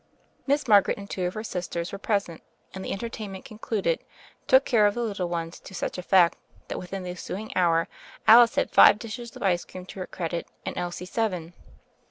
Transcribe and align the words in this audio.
Miss 0.47 0.67
Margaret 0.67 0.97
and 0.97 1.07
two 1.07 1.27
of 1.27 1.35
her 1.35 1.43
sisters 1.43 1.91
were 1.91 1.99
present, 1.99 2.41
and, 2.73 2.83
the 2.83 2.91
entertainment 2.91 3.45
concluded, 3.45 3.99
took 4.47 4.65
care 4.65 4.87
of 4.87 4.95
the 4.95 5.03
little 5.03 5.29
ones 5.29 5.59
to 5.59 5.75
such 5.75 5.99
effect 5.99 6.39
that 6.69 6.79
within 6.79 7.03
the 7.03 7.11
ensuing 7.11 7.55
hour 7.55 7.87
Alice 8.27 8.55
had 8.55 8.71
five 8.71 8.97
dishes 8.97 9.35
of 9.35 9.43
ice 9.43 9.63
cream 9.63 9.85
to 9.85 9.99
her 9.99 10.07
credit 10.07 10.47
and 10.65 10.75
Elsie 10.75 11.05
seven. 11.05 11.53